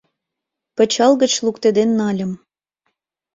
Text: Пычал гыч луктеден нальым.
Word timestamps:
Пычал 0.75 1.13
гыч 1.21 1.33
луктеден 1.45 1.89
нальым. 1.99 2.31